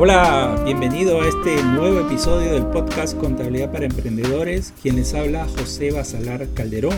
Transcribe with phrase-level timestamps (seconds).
[0.00, 4.72] Hola, bienvenido a este nuevo episodio del podcast Contabilidad para Emprendedores.
[4.80, 6.94] Quien les habla José Basalar Calderón,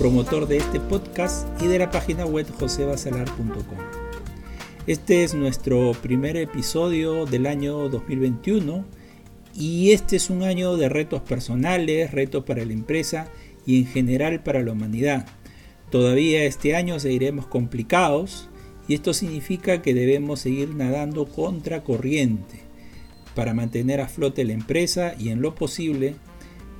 [0.00, 3.78] promotor de este podcast y de la página web josebasalar.com.
[4.88, 8.84] Este es nuestro primer episodio del año 2021
[9.54, 13.28] y este es un año de retos personales, retos para la empresa
[13.64, 15.24] y en general para la humanidad.
[15.88, 18.48] Todavía este año seguiremos complicados
[18.86, 22.60] y esto significa que debemos seguir nadando contra corriente
[23.34, 26.16] para mantener a flote la empresa y en lo posible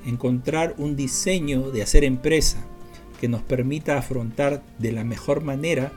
[0.05, 2.65] encontrar un diseño de hacer empresa
[3.19, 5.91] que nos permita afrontar de la mejor manera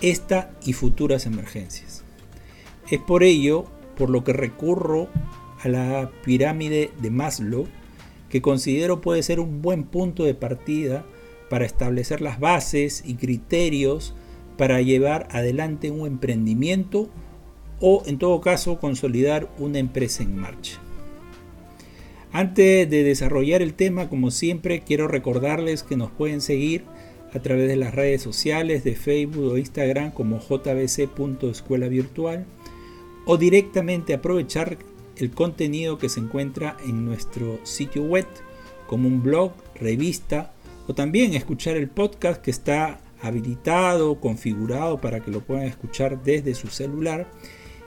[0.00, 2.04] esta y futuras emergencias.
[2.90, 5.08] Es por ello por lo que recurro
[5.62, 7.66] a la pirámide de Maslow,
[8.28, 11.04] que considero puede ser un buen punto de partida
[11.50, 14.14] para establecer las bases y criterios
[14.60, 17.08] para llevar adelante un emprendimiento
[17.80, 20.78] o en todo caso consolidar una empresa en marcha.
[22.30, 26.84] Antes de desarrollar el tema, como siempre, quiero recordarles que nos pueden seguir
[27.32, 32.44] a través de las redes sociales de Facebook o Instagram como jbc.escuela virtual
[33.24, 34.76] o directamente aprovechar
[35.16, 38.26] el contenido que se encuentra en nuestro sitio web
[38.86, 40.52] como un blog, revista
[40.86, 46.54] o también escuchar el podcast que está habilitado, configurado para que lo puedan escuchar desde
[46.54, 47.30] su celular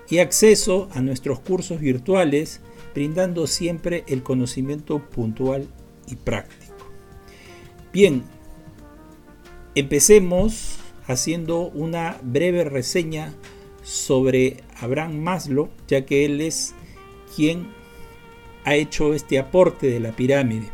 [0.10, 2.62] y acceso a nuestros cursos virtuales
[2.94, 5.68] brindando siempre el conocimiento puntual
[6.08, 6.74] y práctico.
[7.92, 8.24] Bien,
[9.76, 13.34] empecemos haciendo una breve reseña
[13.84, 16.74] sobre Abraham Maslow, ya que él es
[17.36, 17.68] quien
[18.64, 20.70] ha hecho este aporte de la pirámide.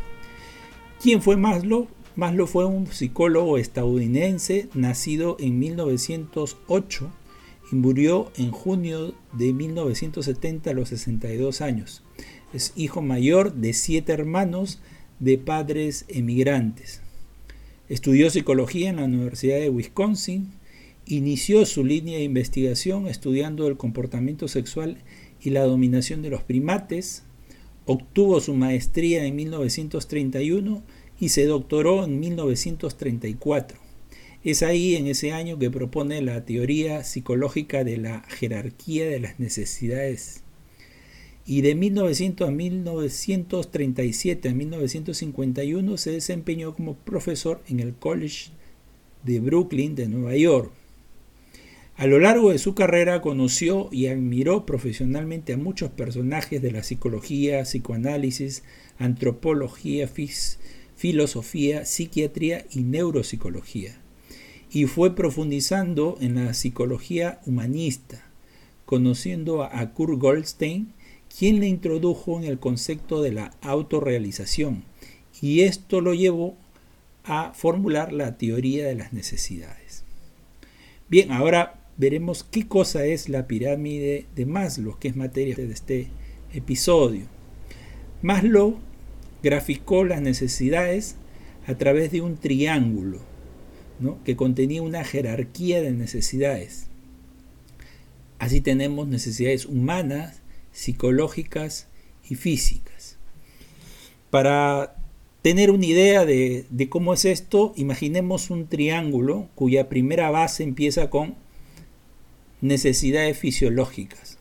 [1.01, 1.87] ¿Quién fue Maslow?
[2.19, 7.09] Maslow fue un psicólogo estadounidense nacido en 1908
[7.71, 12.03] y murió en junio de 1970 a los 62 años.
[12.53, 14.81] Es hijo mayor de siete hermanos
[15.19, 17.01] de padres emigrantes.
[17.87, 20.51] Estudió psicología en la Universidad de Wisconsin.
[21.05, 24.97] Inició su línea de investigación estudiando el comportamiento sexual
[25.41, 27.23] y la dominación de los primates.
[27.85, 30.83] Obtuvo su maestría en 1931
[31.19, 33.77] y se doctoró en 1934.
[34.43, 39.39] Es ahí, en ese año, que propone la teoría psicológica de la jerarquía de las
[39.39, 40.43] necesidades.
[41.45, 48.51] Y de 1900 a 1937 a 1951 se desempeñó como profesor en el College
[49.23, 50.71] de Brooklyn de Nueva York.
[51.97, 56.81] A lo largo de su carrera conoció y admiró profesionalmente a muchos personajes de la
[56.81, 58.63] psicología, psicoanálisis,
[58.99, 60.07] antropología,
[60.99, 63.95] filosofía, psiquiatría y neuropsicología.
[64.69, 68.25] Y fue profundizando en la psicología humanista,
[68.85, 70.91] conociendo a Kurt Goldstein,
[71.35, 74.83] quien le introdujo en el concepto de la autorrealización.
[75.41, 76.57] Y esto lo llevó
[77.23, 80.03] a formular la teoría de las necesidades.
[81.07, 86.07] Bien, ahora veremos qué cosa es la pirámide de Maslow, que es materia de este
[86.53, 87.23] episodio.
[88.21, 88.79] Maslow
[89.43, 91.15] graficó las necesidades
[91.67, 93.19] a través de un triángulo
[94.23, 96.87] que contenía una jerarquía de necesidades.
[98.39, 100.41] Así tenemos necesidades humanas,
[100.71, 101.87] psicológicas
[102.29, 103.17] y físicas.
[104.29, 104.95] Para
[105.41, 111.09] tener una idea de, de cómo es esto, imaginemos un triángulo cuya primera base empieza
[111.09, 111.35] con
[112.61, 114.37] necesidades fisiológicas.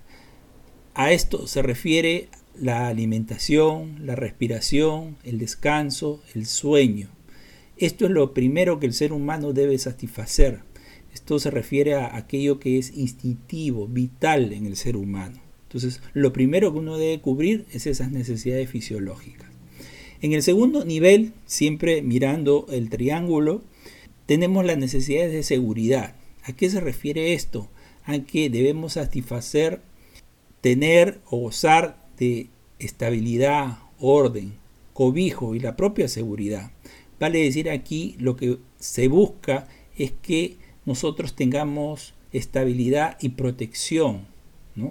[0.94, 2.28] A esto se refiere
[2.61, 7.09] la alimentación, la respiración, el descanso, el sueño.
[7.77, 10.61] Esto es lo primero que el ser humano debe satisfacer.
[11.15, 15.41] Esto se refiere a aquello que es instintivo, vital en el ser humano.
[15.65, 19.49] Entonces, lo primero que uno debe cubrir es esas necesidades fisiológicas.
[20.21, 23.63] En el segundo nivel, siempre mirando el triángulo,
[24.27, 26.16] tenemos las necesidades de seguridad.
[26.43, 27.69] ¿A qué se refiere esto?
[28.04, 29.81] A que debemos satisfacer,
[30.61, 32.08] tener o gozar
[32.78, 34.54] estabilidad, orden,
[34.92, 36.70] cobijo y la propia seguridad.
[37.20, 39.66] Vale decir aquí lo que se busca
[39.97, 40.56] es que
[40.86, 44.26] nosotros tengamos estabilidad y protección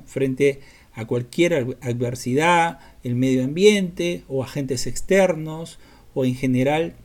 [0.06, 0.60] frente
[0.94, 5.80] a cualquier adversidad, el medio ambiente o agentes externos
[6.14, 6.96] o en general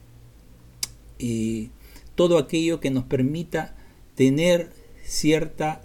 [1.18, 1.68] eh,
[2.14, 3.76] todo aquello que nos permita
[4.14, 4.70] tener
[5.04, 5.82] cierta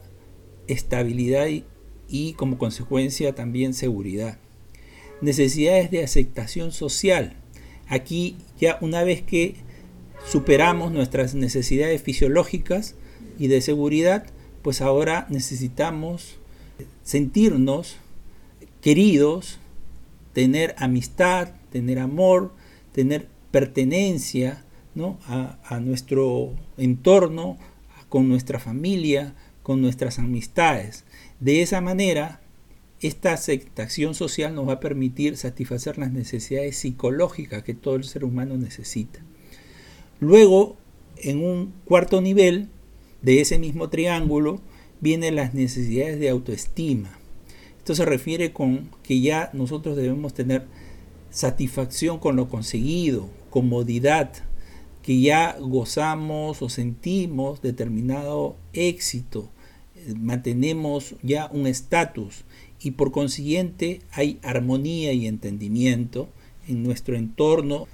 [0.67, 1.63] estabilidad y,
[2.09, 4.38] y como consecuencia también seguridad.
[5.21, 7.36] Necesidades de aceptación social.
[7.88, 9.56] Aquí ya una vez que
[10.25, 12.95] superamos nuestras necesidades fisiológicas
[13.39, 14.25] y de seguridad,
[14.62, 16.38] pues ahora necesitamos
[17.04, 17.98] sentirnos
[18.81, 19.59] queridos,
[20.33, 22.54] tener amistad, tener amor,
[22.92, 24.63] tener pertenencia
[24.95, 25.18] ¿no?
[25.27, 27.57] a, a nuestro entorno,
[28.09, 29.33] con nuestra familia,
[29.67, 31.03] con nuestras amistades.
[31.41, 32.39] De esa manera,
[33.01, 38.23] esta aceptación social nos va a permitir satisfacer las necesidades psicológicas que todo el ser
[38.23, 39.19] humano necesita.
[40.21, 40.77] Luego,
[41.17, 42.69] en un cuarto nivel
[43.21, 44.61] de ese mismo triángulo,
[45.01, 47.19] vienen las necesidades de autoestima.
[47.79, 50.63] Esto se refiere con que ya nosotros debemos tener
[51.29, 54.31] satisfacción con lo conseguido, comodidad,
[55.03, 59.49] que ya gozamos o sentimos determinado éxito,
[60.15, 62.45] mantenemos ya un estatus
[62.81, 66.30] y por consiguiente hay armonía y entendimiento
[66.68, 67.88] en nuestro entorno.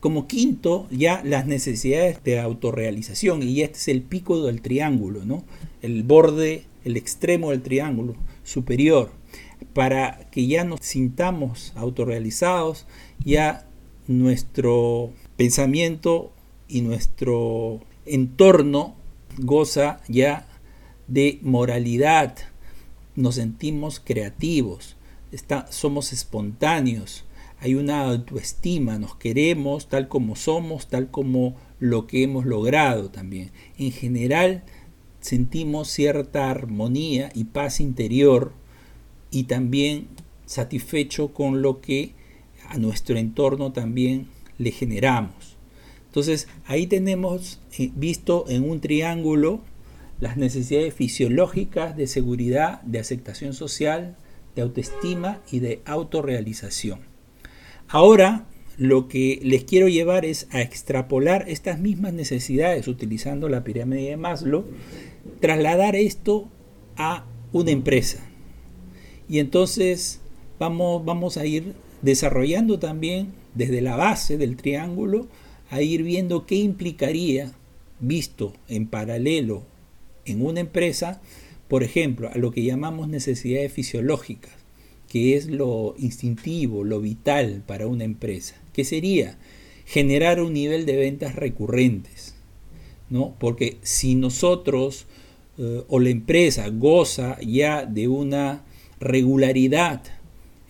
[0.00, 5.44] Como quinto, ya las necesidades de autorrealización, y este es el pico del triángulo, ¿no?
[5.82, 8.14] el borde, el extremo del triángulo
[8.44, 9.10] superior,
[9.72, 12.86] para que ya nos sintamos autorrealizados,
[13.24, 13.66] ya
[14.06, 16.32] nuestro pensamiento
[16.68, 18.94] y nuestro entorno
[19.38, 20.47] goza ya
[21.08, 22.36] de moralidad,
[23.16, 24.96] nos sentimos creativos,
[25.70, 27.24] somos espontáneos,
[27.60, 33.50] hay una autoestima, nos queremos tal como somos, tal como lo que hemos logrado también.
[33.78, 34.62] En general
[35.20, 38.52] sentimos cierta armonía y paz interior
[39.30, 40.06] y también
[40.46, 42.14] satisfecho con lo que
[42.68, 44.28] a nuestro entorno también
[44.58, 45.56] le generamos.
[46.06, 49.62] Entonces ahí tenemos eh, visto en un triángulo
[50.20, 54.16] las necesidades fisiológicas de seguridad, de aceptación social,
[54.56, 57.00] de autoestima y de autorrealización.
[57.86, 64.10] Ahora lo que les quiero llevar es a extrapolar estas mismas necesidades utilizando la pirámide
[64.10, 64.64] de Maslow,
[65.40, 66.48] trasladar esto
[66.96, 68.24] a una empresa.
[69.28, 70.20] Y entonces
[70.58, 75.26] vamos, vamos a ir desarrollando también desde la base del triángulo,
[75.70, 77.52] a ir viendo qué implicaría,
[78.00, 79.64] visto en paralelo
[80.28, 81.20] en una empresa,
[81.68, 84.52] por ejemplo, a lo que llamamos necesidades fisiológicas,
[85.08, 89.38] que es lo instintivo, lo vital para una empresa, que sería
[89.86, 92.34] generar un nivel de ventas recurrentes,
[93.08, 93.34] ¿no?
[93.38, 95.06] Porque si nosotros
[95.56, 98.64] eh, o la empresa goza ya de una
[99.00, 100.02] regularidad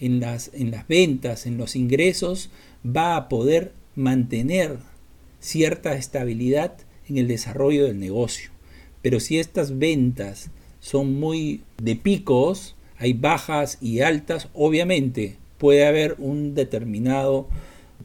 [0.00, 2.50] en las, en las ventas, en los ingresos,
[2.84, 4.78] va a poder mantener
[5.40, 6.76] cierta estabilidad
[7.08, 8.50] en el desarrollo del negocio.
[9.08, 10.50] Pero si estas ventas
[10.80, 17.48] son muy de picos, hay bajas y altas, obviamente puede haber un determinado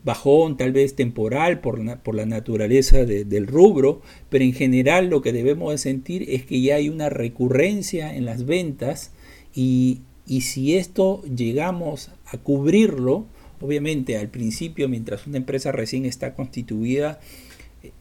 [0.05, 5.33] bajón, tal vez temporal por, por la naturaleza del rubro, pero en general lo que
[5.33, 9.11] debemos de sentir es que ya hay una recurrencia en las ventas
[9.53, 13.25] y, y si esto llegamos a cubrirlo,
[13.59, 17.19] obviamente al principio, mientras una empresa recién está constituida,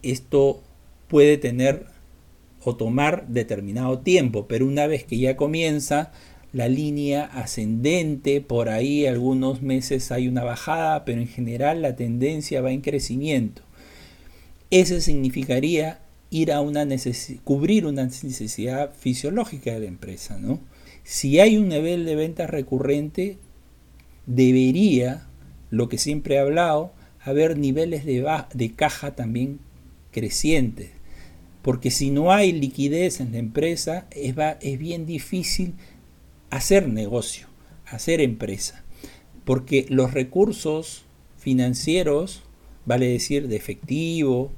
[0.04, 0.62] esto
[1.08, 1.90] puede tener
[2.64, 6.12] o tomar determinado tiempo, pero una vez que ya comienza
[6.53, 12.61] la línea ascendente, por ahí algunos meses hay una bajada, pero en general la tendencia
[12.61, 13.62] va en crecimiento.
[14.71, 16.00] Ese significaría
[16.31, 16.87] ir a una
[17.45, 20.61] cubrir una necesidad fisiológica de la empresa, ¿no?
[21.04, 23.38] Si hay un nivel de ventas recurrente,
[24.26, 25.26] debería,
[25.71, 29.59] lo que siempre he hablado, haber niveles de, de caja también
[30.11, 30.90] crecientes
[31.62, 35.75] porque si no hay liquidez en la empresa, es, es bien difícil
[36.50, 37.47] hacer negocio,
[37.87, 38.85] hacer empresa,
[39.45, 41.04] porque los recursos
[41.38, 42.42] financieros,
[42.85, 44.52] vale decir de efectivo,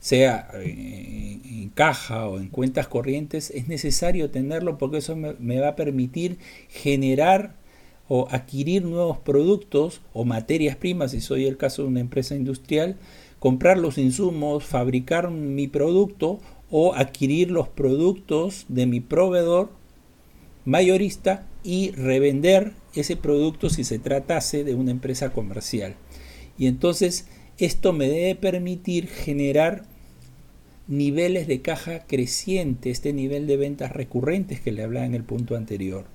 [0.00, 5.60] sea eh, en caja o en cuentas corrientes, es necesario tenerlo porque eso me, me,
[5.60, 7.54] va a permitir generar
[8.08, 12.96] o adquirir nuevos productos o materias primas, si soy el caso de una empresa industrial,
[13.46, 19.70] comprar los insumos, fabricar mi producto o adquirir los productos de mi proveedor
[20.64, 25.94] mayorista y revender ese producto si se tratase de una empresa comercial.
[26.58, 29.84] Y entonces esto me debe permitir generar
[30.88, 35.54] niveles de caja creciente, este nivel de ventas recurrentes que le hablaba en el punto
[35.54, 36.06] anterior.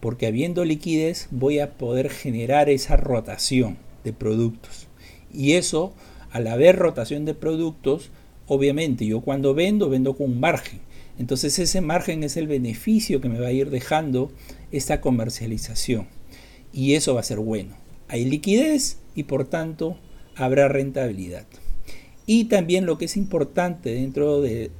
[0.00, 4.85] Porque habiendo liquidez voy a poder generar esa rotación de productos.
[5.36, 5.92] Y eso,
[6.30, 8.10] al haber rotación de productos,
[8.46, 10.80] obviamente yo cuando vendo, vendo con un margen.
[11.18, 14.32] Entonces ese margen es el beneficio que me va a ir dejando
[14.72, 16.08] esta comercialización.
[16.72, 17.76] Y eso va a ser bueno.
[18.08, 19.98] Hay liquidez y por tanto
[20.34, 21.46] habrá rentabilidad.
[22.26, 24.70] Y también lo que es importante dentro de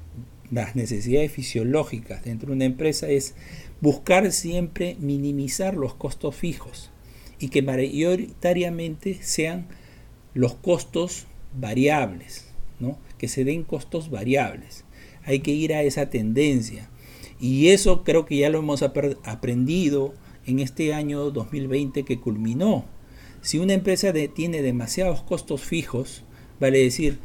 [0.51, 3.35] las necesidades fisiológicas dentro de una empresa es
[3.81, 6.91] buscar siempre minimizar los costos fijos
[7.39, 9.67] y que mayoritariamente sean
[10.37, 11.27] los costos
[11.59, 12.45] variables,
[12.79, 12.99] ¿no?
[13.17, 14.85] que se den costos variables.
[15.25, 16.91] Hay que ir a esa tendencia.
[17.41, 20.13] Y eso creo que ya lo hemos aprendido
[20.45, 22.85] en este año 2020 que culminó.
[23.41, 26.23] Si una empresa tiene demasiados costos fijos,
[26.61, 27.19] vale decir,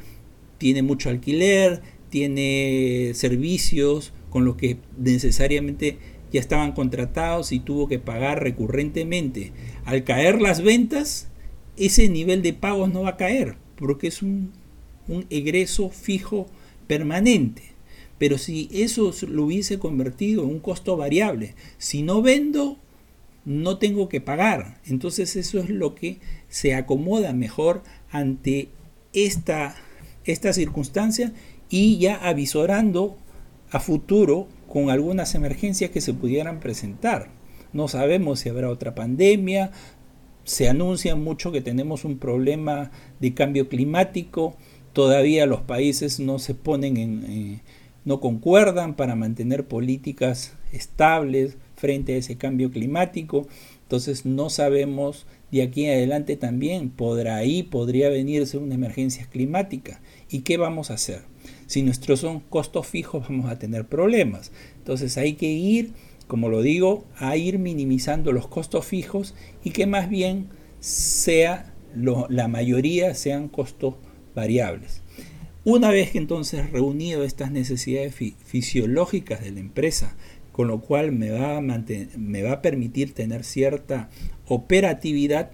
[0.57, 5.97] tiene mucho alquiler, tiene servicios con los que necesariamente
[6.31, 9.51] ya estaban contratados y tuvo que pagar recurrentemente.
[9.83, 11.27] Al caer las ventas,
[11.77, 14.51] ese nivel de pagos no va a caer, porque es un,
[15.07, 16.47] un egreso fijo
[16.87, 17.63] permanente.
[18.17, 22.77] Pero si eso lo hubiese convertido en un costo variable, si no vendo,
[23.45, 24.79] no tengo que pagar.
[24.85, 28.69] Entonces eso es lo que se acomoda mejor ante
[29.13, 29.75] esta,
[30.25, 31.33] esta circunstancia
[31.69, 33.17] y ya avisorando
[33.71, 37.29] a futuro con algunas emergencias que se pudieran presentar.
[37.73, 39.71] No sabemos si habrá otra pandemia,
[40.43, 44.55] se anuncia mucho que tenemos un problema de cambio climático,
[44.93, 47.61] todavía los países no se ponen en, eh,
[48.05, 53.47] no concuerdan para mantener políticas estables frente a ese cambio climático,
[53.83, 60.01] entonces no sabemos de aquí en adelante también podrá ahí podría venirse una emergencia climática
[60.29, 61.23] y qué vamos a hacer.
[61.67, 64.51] Si nuestros son costos fijos vamos a tener problemas.
[64.77, 65.91] Entonces hay que ir,
[66.31, 69.35] como lo digo, a ir minimizando los costos fijos
[69.65, 70.47] y que más bien
[70.79, 73.95] sea la mayoría sean costos
[74.33, 75.01] variables.
[75.65, 80.15] Una vez que entonces reunido estas necesidades fisiológicas de la empresa,
[80.53, 84.09] con lo cual me va, a me va a permitir tener cierta
[84.47, 85.51] operatividad,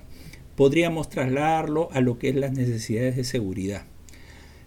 [0.56, 3.88] podríamos trasladarlo a lo que es las necesidades de seguridad.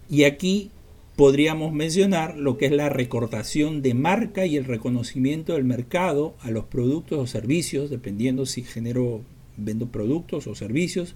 [0.09, 0.71] Y aquí
[1.15, 6.51] podríamos mencionar lo que es la recortación de marca y el reconocimiento del mercado a
[6.51, 9.21] los productos o servicios, dependiendo si genero,
[9.57, 11.15] vendo productos o servicios,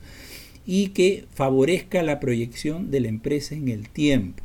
[0.65, 4.43] y que favorezca la proyección de la empresa en el tiempo.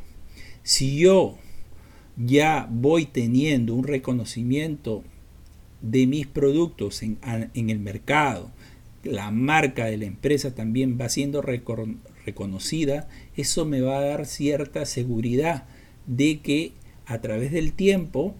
[0.63, 1.37] Si yo
[2.17, 5.03] ya voy teniendo un reconocimiento
[5.81, 7.17] de mis productos en,
[7.53, 8.51] en el mercado,
[9.03, 11.41] la marca de la empresa también va siendo
[12.25, 15.65] reconocida, eso me va a dar cierta seguridad
[16.07, 16.73] de que
[17.05, 18.35] a través del tiempo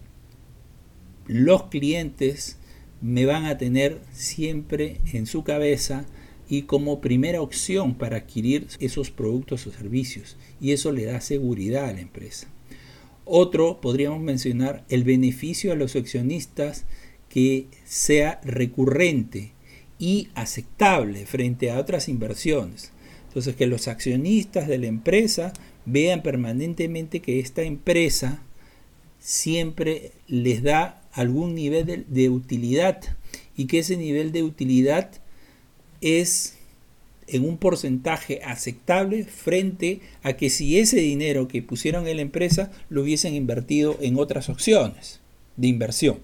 [1.27, 2.57] los clientes
[3.01, 6.05] me van a tener siempre en su cabeza
[6.47, 10.37] y como primera opción para adquirir esos productos o servicios.
[10.59, 12.47] Y eso le da seguridad a la empresa.
[13.23, 16.85] Otro, podríamos mencionar, el beneficio a los accionistas
[17.29, 19.53] que sea recurrente
[19.97, 22.91] y aceptable frente a otras inversiones.
[23.31, 25.53] Entonces, que los accionistas de la empresa
[25.85, 28.43] vean permanentemente que esta empresa
[29.21, 33.01] siempre les da algún nivel de, utilidad
[33.55, 35.11] y que ese nivel de utilidad
[36.01, 36.57] es
[37.27, 42.69] en un porcentaje aceptable frente a que si ese dinero que pusieron en la empresa
[42.89, 45.21] lo hubiesen invertido en otras opciones
[45.55, 46.19] de inversión.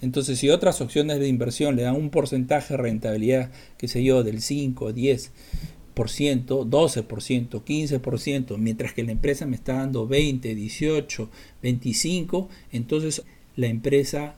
[0.00, 4.22] Entonces, si otras opciones de inversión le dan un porcentaje de rentabilidad, que sé yo,
[4.22, 5.30] del 5, 10%,
[5.94, 11.30] 12%, 15%, mientras que la empresa me está dando 20, 18,
[11.62, 13.22] 25, entonces
[13.56, 14.36] la empresa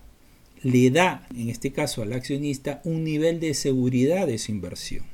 [0.62, 5.04] le da, en este caso al accionista, un nivel de seguridad de su inversión.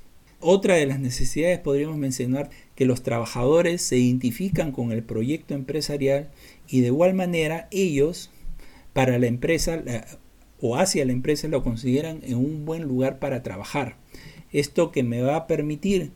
[0.41, 6.31] Otra de las necesidades podríamos mencionar que los trabajadores se identifican con el proyecto empresarial
[6.69, 8.31] y de igual manera ellos
[8.93, 9.81] para la empresa
[10.61, 13.97] o hacia la empresa lo consideran en un buen lugar para trabajar.
[14.51, 16.11] Esto que me va a permitir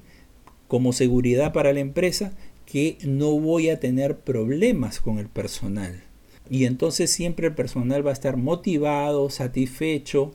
[0.69, 2.33] como seguridad para la empresa
[2.65, 6.03] que no voy a tener problemas con el personal.
[6.51, 10.33] Y entonces siempre el personal va a estar motivado, satisfecho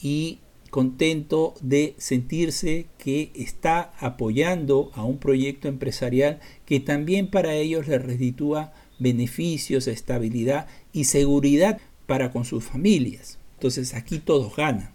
[0.00, 0.38] y
[0.70, 8.02] contento de sentirse que está apoyando a un proyecto empresarial que también para ellos les
[8.02, 13.38] restitúa beneficios, estabilidad y seguridad para con sus familias.
[13.54, 14.90] Entonces aquí todos ganan.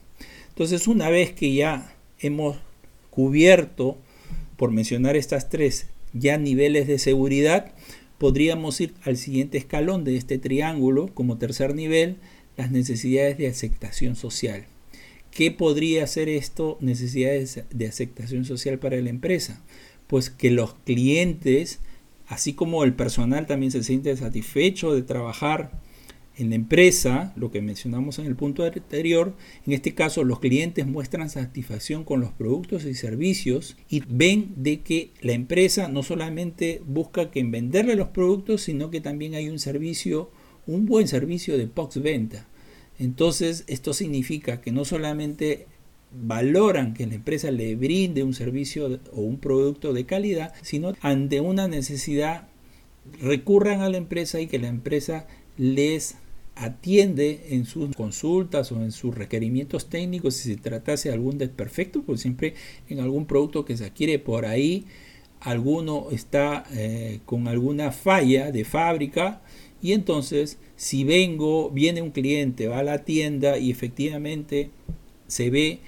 [0.50, 2.58] Entonces una vez que ya hemos
[3.10, 3.98] cubierto,
[4.58, 7.74] por mencionar estas tres, ya niveles de seguridad,
[8.18, 12.18] podríamos ir al siguiente escalón de este triángulo como tercer nivel,
[12.58, 14.66] las necesidades de aceptación social.
[15.32, 19.62] ¿Qué podría ser esto, necesidades de aceptación social para la empresa?
[20.08, 21.80] Pues que los clientes,
[22.28, 25.72] así como el personal también se siente satisfecho de trabajar
[26.38, 30.86] en la empresa, lo que mencionamos en el punto anterior, en este caso los clientes
[30.86, 36.82] muestran satisfacción con los productos y servicios y ven de que la empresa no solamente
[36.86, 40.30] busca que en venderle los productos, sino que también hay un servicio
[40.68, 42.48] un buen servicio de post-venta.
[42.98, 45.68] Entonces, esto significa que no solamente
[46.12, 51.42] valoran que la empresa le brinde un servicio o un producto de calidad, sino ante
[51.42, 52.48] una necesidad
[53.22, 55.27] recurran a la empresa y que la empresa
[55.58, 56.15] les
[56.56, 62.02] atiende en sus consultas o en sus requerimientos técnicos si se tratase de algún desperfecto,
[62.02, 62.54] pues siempre
[62.90, 64.86] en algún producto que se adquiere por ahí,
[65.42, 69.42] alguno está eh, con alguna falla de fábrica
[69.82, 74.70] y entonces si vengo, viene un cliente, va a la tienda y efectivamente
[75.28, 75.80] se ve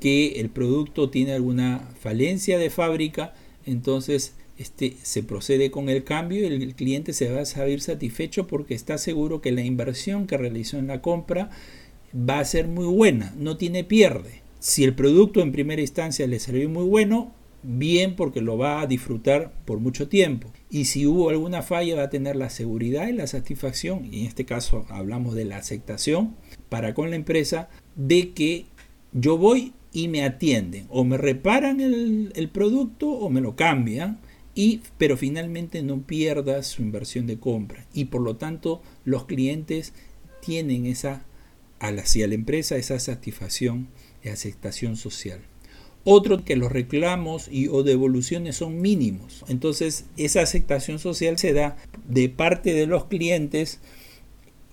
[0.00, 3.34] que el producto tiene alguna falencia de fábrica,
[3.66, 8.48] entonces este, se procede con el cambio y el cliente se va a saber satisfecho
[8.48, 11.50] porque está seguro que la inversión que realizó en la compra
[12.12, 14.42] va a ser muy buena, no tiene pierde.
[14.58, 18.88] Si el producto en primera instancia le salió muy bueno, bien porque lo va a
[18.88, 20.50] disfrutar por mucho tiempo.
[20.70, 24.26] Y si hubo alguna falla va a tener la seguridad y la satisfacción, y en
[24.26, 26.34] este caso hablamos de la aceptación
[26.68, 28.66] para con la empresa, de que
[29.12, 34.18] yo voy y me atienden, o me reparan el producto o me lo cambian
[34.58, 39.92] y, pero finalmente no pierda su inversión de compra y por lo tanto los clientes
[40.42, 41.24] tienen esa
[41.78, 43.86] hacia la empresa esa satisfacción
[44.24, 45.38] y aceptación social.
[46.02, 49.44] Otro que los reclamos y o devoluciones son mínimos.
[49.46, 51.76] Entonces esa aceptación social se da
[52.08, 53.78] de parte de los clientes.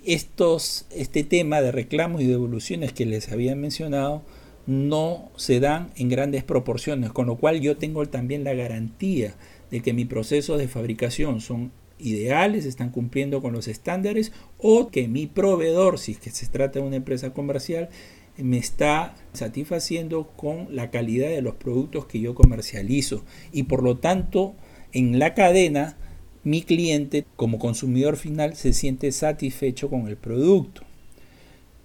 [0.04, 4.24] Estos, este tema de reclamos y devoluciones que les había mencionado
[4.65, 9.36] no se dan en grandes proporciones, con lo cual yo tengo también la garantía
[9.75, 15.10] de que mis procesos de fabricación son ideales, están cumpliendo con los estándares o que
[15.10, 17.89] mi proveedor, si es que se trata de una empresa comercial,
[18.38, 23.98] me está satisfaciendo con la calidad de los productos que yo comercializo y por lo
[23.98, 24.55] tanto
[24.94, 25.98] en la cadena
[26.46, 30.83] mi cliente como consumidor final se siente satisfecho con el producto.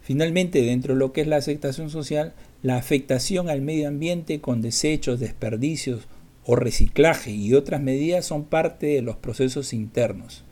[0.00, 4.62] Finalmente, dentro de lo que es la aceptación social, la afectación al medio ambiente con
[4.62, 6.06] desechos, desperdicios
[6.50, 10.42] o reciclaje y otras medidas son parte de los procesos internos.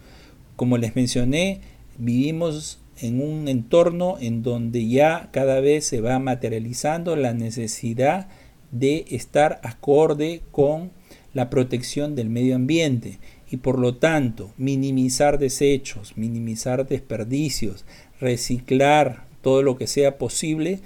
[0.54, 1.60] Como les mencioné,
[1.98, 8.28] vivimos en un entorno en donde ya cada vez se va materializando la necesidad
[8.70, 10.92] de estar acorde con
[11.34, 13.18] la protección del medio ambiente
[13.50, 17.84] y por lo tanto minimizar desechos, minimizar desperdicios,
[18.20, 20.78] reciclar todo lo que sea posible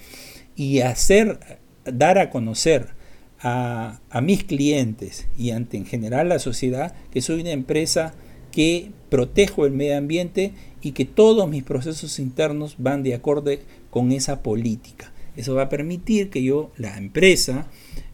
[0.57, 1.39] y hacer
[1.85, 3.02] dar a conocer
[3.43, 8.15] a, mis clientes y ante en general la sociedad que soy una empresa
[8.53, 14.13] que protejo el medio ambiente y que todos mis procesos internos van de acorde con
[14.13, 15.13] esa política.
[15.37, 17.67] Eso va a permitir que yo, la empresa,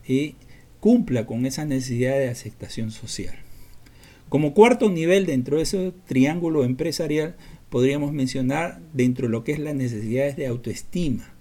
[0.07, 0.35] eh,
[0.81, 3.35] cumpla con esa necesidad de aceptación social.
[4.29, 7.37] Como cuarto nivel dentro de ese triángulo empresarial,
[7.71, 11.35] podríamos mencionar dentro de lo que es las necesidades de autoestima,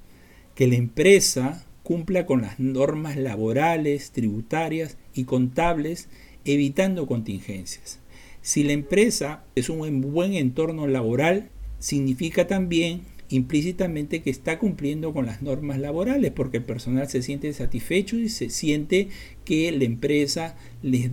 [0.55, 6.09] que la empresa cumpla con las normas laborales, tributarias y contables,
[6.43, 7.99] evitando contingencias.
[8.41, 11.47] Si la empresa es un buen entorno laboral,
[11.79, 17.53] significa también implícitamente que está cumpliendo con las normas laborales, porque el personal se siente
[17.53, 19.07] satisfecho y se siente
[19.45, 21.09] que la empresa les,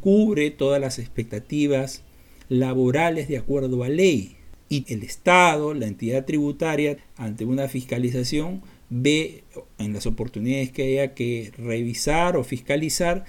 [0.00, 2.02] cubre todas las expectativas
[2.48, 4.34] laborales de acuerdo a ley.
[4.68, 9.44] Y el Estado, la entidad tributaria, ante una fiscalización, ve
[9.78, 13.24] en las oportunidades que haya que revisar o fiscalizar,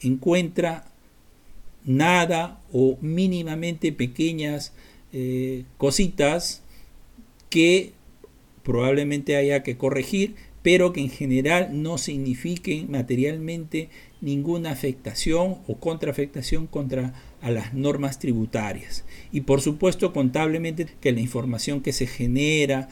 [0.00, 0.88] encuentra
[1.84, 4.72] nada o mínimamente pequeñas
[5.12, 6.62] eh, cositas
[7.50, 7.92] que
[8.62, 16.68] probablemente haya que corregir, pero que en general no signifiquen materialmente ninguna afectación o contraafectación
[16.68, 19.04] contra a las normas tributarias.
[19.32, 22.88] Y por supuesto contablemente que la información que se genera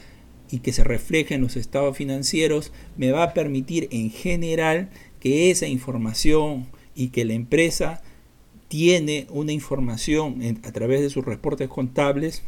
[0.51, 5.49] y que se refleje en los estados financieros me va a permitir en general que
[5.49, 8.03] esa información y que la empresa
[8.67, 12.43] tiene una información a través de sus reportes contables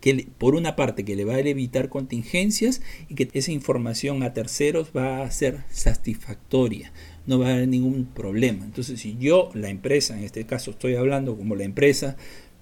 [0.00, 4.34] que por una parte que le va a evitar contingencias y que esa información a
[4.34, 6.92] terceros va a ser satisfactoria,
[7.26, 8.66] no va a haber ningún problema.
[8.66, 12.18] Entonces si yo, la empresa, en este caso estoy hablando como la empresa,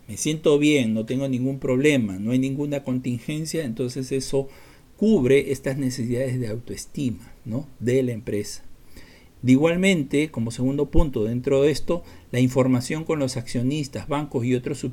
[0.09, 4.49] me siento bien, no tengo ningún problema, no hay ninguna contingencia, entonces eso
[4.97, 7.67] cubre estas necesidades de autoestima ¿no?
[7.81, 8.63] de la empresa.
[9.45, 14.87] Igualmente, como segundo punto dentro de esto, la información con los accionistas, bancos y otros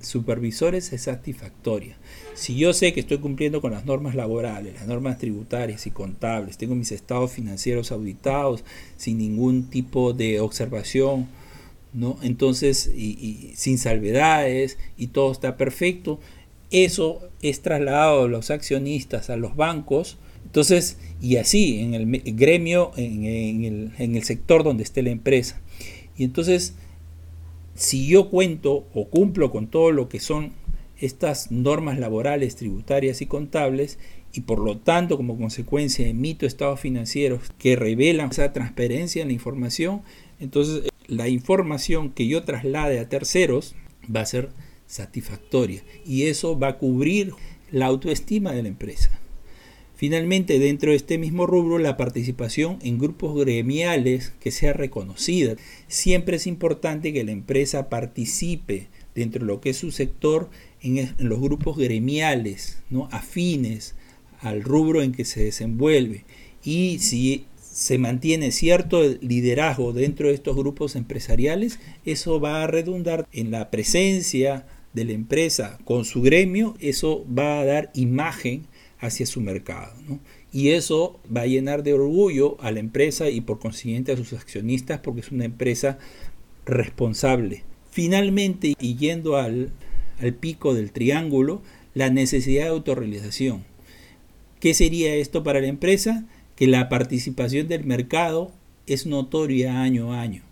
[0.00, 1.98] supervisores es satisfactoria.
[2.32, 6.56] Si yo sé que estoy cumpliendo con las normas laborales, las normas tributarias y contables,
[6.56, 8.64] tengo mis estados financieros auditados
[8.96, 11.28] sin ningún tipo de observación
[11.92, 12.18] ¿no?
[12.22, 16.20] Entonces, y, sin salvedades, y todo está perfecto,
[16.70, 22.92] eso es trasladado a los accionistas, a los bancos, entonces, y así en el gremio,
[22.96, 25.60] en, el, en el sector donde esté la empresa.
[26.16, 26.74] Y entonces,
[27.74, 30.52] si yo cuento o cumplo con todo lo que son
[30.98, 33.98] estas normas laborales, tributarias y contables,
[34.32, 39.34] y por lo tanto como consecuencia emito estados financieros que revelan esa transparencia en la
[39.34, 40.02] información,
[40.38, 43.74] entonces la información que yo traslade a terceros
[44.14, 44.50] va a ser
[44.86, 47.32] satisfactoria y eso va a cubrir
[47.70, 49.10] la autoestima de la empresa.
[49.96, 55.56] Finalmente, dentro de este mismo rubro, la participación en grupos gremiales que sea reconocida.
[55.88, 60.48] Siempre es importante que la empresa participe dentro de lo que es su sector
[60.80, 63.08] en, los grupos gremiales, ¿no?
[63.12, 63.94] afines
[64.40, 66.24] al rubro en que se desenvuelve.
[66.64, 73.28] Y si se mantiene cierto liderazgo dentro de estos grupos empresariales, eso va a redundar
[73.32, 78.66] en la presencia de la empresa con su gremio, eso va a dar imagen
[78.98, 79.94] hacia su mercado.
[80.52, 84.32] Y eso va a llenar de orgullo a la empresa y por consiguiente a sus
[84.32, 85.98] accionistas porque es una empresa
[86.66, 87.62] responsable.
[87.90, 89.70] Finalmente, y yendo al,
[90.20, 91.62] al pico del triángulo,
[91.94, 93.64] la necesidad de autorrealización.
[94.58, 96.26] ¿Qué sería esto para la empresa?
[96.60, 98.52] Que la participación del mercado
[98.86, 100.42] es notoria año a año.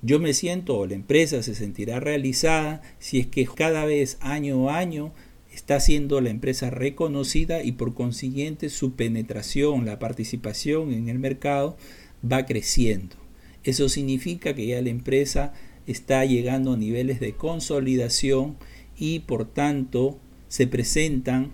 [0.00, 4.70] Yo me siento o la empresa se sentirá realizada si es que cada vez año
[4.70, 5.12] a año
[5.52, 11.76] está siendo la empresa reconocida y por consiguiente su penetración, la participación en el mercado
[12.24, 13.16] va creciendo.
[13.62, 15.52] Eso significa que ya la empresa
[15.86, 18.56] está llegando a niveles de consolidación
[18.96, 21.50] y por tanto se presentan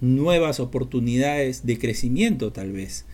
[0.00, 3.06] nuevas oportunidades de crecimiento tal vez.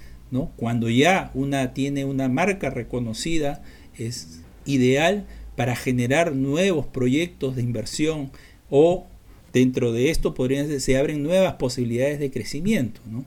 [0.57, 3.63] Cuando ya una tiene una marca reconocida
[3.97, 8.31] es ideal para generar nuevos proyectos de inversión
[8.71, 9.07] o
[9.53, 13.01] Dentro de esto podrían, se abren nuevas posibilidades de crecimiento.
[13.07, 13.25] ¿no?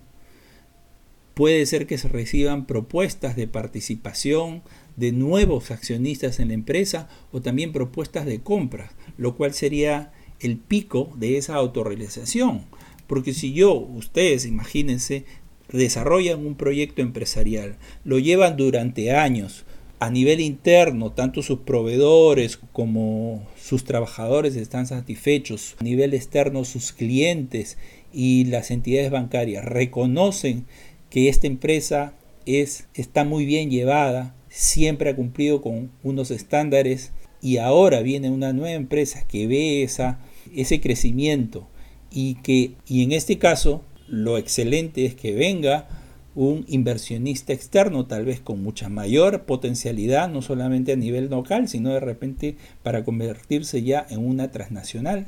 [1.34, 4.62] Puede ser que se reciban propuestas de participación
[4.96, 10.58] de nuevos accionistas en la empresa o también propuestas de compra, lo cual sería el
[10.58, 12.66] pico de esa autorrealización.
[13.08, 15.26] Porque si yo, ustedes, imagínense,
[15.72, 19.66] desarrollan un proyecto empresarial, lo llevan durante años,
[20.02, 25.76] a nivel interno, tanto sus proveedores como sus trabajadores están satisfechos.
[25.80, 27.78] A nivel externo, sus clientes
[28.12, 30.66] y las entidades bancarias reconocen
[31.12, 32.16] que esta empresa
[32.48, 38.54] es, está muy bien llevada, siempre ha cumplido con unos estándares y ahora viene una
[38.54, 40.20] nueva empresa que ve esa,
[40.56, 41.68] ese crecimiento
[42.10, 45.88] y que y en este caso lo excelente es que venga
[46.36, 51.89] un inversionista externo, tal vez con mucha mayor potencialidad, no solamente a nivel local, sino
[51.89, 55.28] de repente para convertirse ya en una transnacional,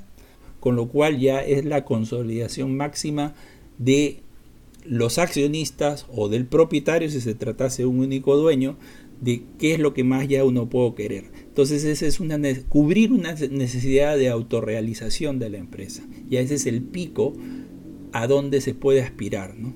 [0.60, 3.34] con lo cual ya es la consolidación máxima
[3.78, 4.20] de
[4.86, 8.78] los accionistas o del propietario, si se tratase de un único dueño,
[9.22, 11.26] de qué es lo que más ya uno puede querer.
[11.48, 16.04] Entonces ese es una cubrir una necesidad de autorrealización de la empresa.
[16.30, 17.34] Ya ese es el pico
[18.14, 19.74] a donde se puede aspirar, ¿no?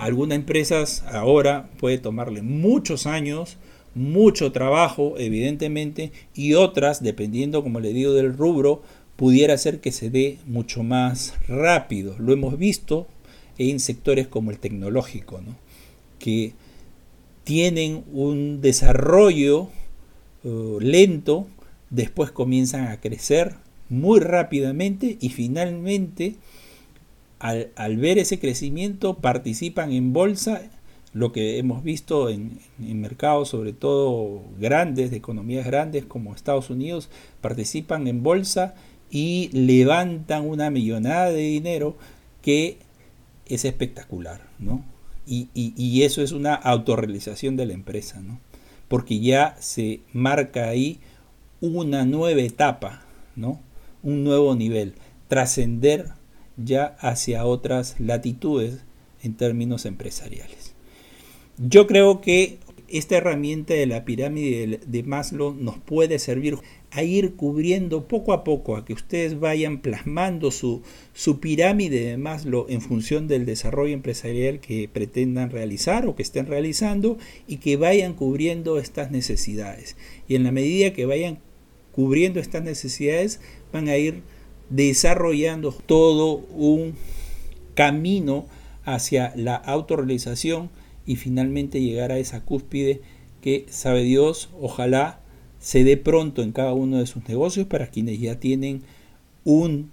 [0.00, 3.58] algunas empresas ahora puede tomarle muchos años,
[3.94, 8.82] mucho trabajo, evidentemente, y otras, dependiendo, como le digo, del rubro,
[9.16, 12.16] pudiera ser que se dé mucho más rápido.
[12.18, 13.06] Lo hemos visto
[13.58, 15.38] en sectores como el tecnológico,
[16.18, 16.54] que
[17.44, 19.68] tienen un desarrollo
[20.44, 21.46] uh, lento,
[21.90, 23.56] después comienzan a crecer
[23.90, 26.36] muy rápidamente y finalmente
[27.40, 30.62] al, ver ese crecimiento participan en bolsa,
[31.12, 37.08] lo que hemos visto en, mercados sobre todo grandes, de economías grandes como Estados Unidos,
[37.40, 38.74] participan en bolsa
[39.10, 41.96] y levantan una millonada de dinero
[42.42, 42.78] que
[43.46, 44.84] es espectacular, ¿no?
[45.26, 48.40] Y, y, eso es una autorrealización de la empresa, ¿no?
[48.88, 50.98] Porque ya se marca ahí
[51.60, 53.02] una nueva etapa,
[53.36, 53.60] ¿no?
[54.02, 54.94] Un nuevo nivel,
[55.28, 56.08] trascender
[56.64, 58.84] ya hacia otras latitudes
[59.22, 60.74] en términos empresariales.
[61.58, 66.56] Yo creo que esta herramienta de la pirámide de Maslow nos puede servir
[66.90, 70.82] a ir cubriendo poco a poco, a que ustedes vayan plasmando su,
[71.14, 76.46] su pirámide de Maslow en función del desarrollo empresarial que pretendan realizar o que estén
[76.46, 79.96] realizando y que vayan cubriendo estas necesidades.
[80.26, 81.38] Y en la medida que vayan
[81.92, 83.40] cubriendo estas necesidades,
[83.72, 84.22] van a ir
[84.70, 86.94] desarrollando todo un
[87.74, 88.46] camino
[88.84, 90.70] hacia la autorrealización
[91.06, 93.00] y finalmente llegar a esa cúspide
[93.42, 95.20] que sabe Dios, ojalá
[95.58, 98.82] se dé pronto en cada uno de sus negocios para quienes ya tienen
[99.44, 99.90] un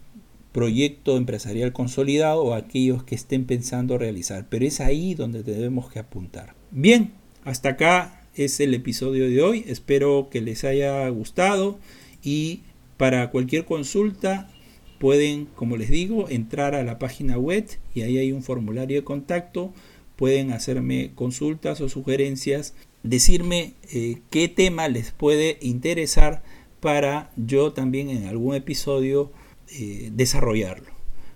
[0.52, 4.48] proyecto empresarial consolidado o aquellos que estén pensando realizar.
[4.50, 6.56] Pero es ahí donde debemos que apuntar.
[6.72, 7.12] Bien,
[7.44, 9.66] hasta acá es el episodio de hoy.
[9.68, 11.80] Espero que les haya gustado
[12.24, 12.62] y
[12.98, 14.50] para cualquier consulta
[15.00, 19.04] pueden, como les digo, entrar a la página web y ahí hay un formulario de
[19.04, 19.74] contacto.
[20.16, 26.44] Pueden hacerme consultas o sugerencias, decirme eh, qué tema les puede interesar
[26.80, 29.32] para yo también en algún episodio
[29.72, 30.92] eh, desarrollarlo.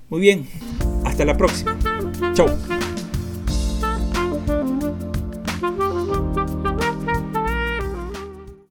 [0.10, 0.46] Muy bien,
[1.06, 1.78] hasta la próxima.
[2.34, 2.81] Chao.